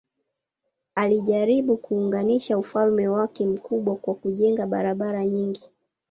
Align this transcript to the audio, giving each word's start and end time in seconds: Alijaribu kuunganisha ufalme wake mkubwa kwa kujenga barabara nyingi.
Alijaribu 0.95 1.77
kuunganisha 1.77 2.57
ufalme 2.57 3.07
wake 3.07 3.47
mkubwa 3.47 3.95
kwa 3.95 4.15
kujenga 4.15 4.67
barabara 4.67 5.25
nyingi. 5.25 5.69